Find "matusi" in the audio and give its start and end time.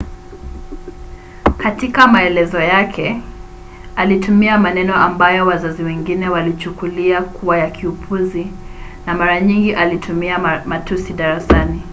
10.65-11.13